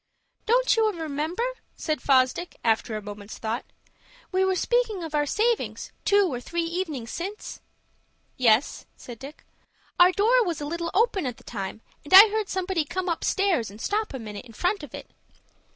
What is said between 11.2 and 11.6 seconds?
at the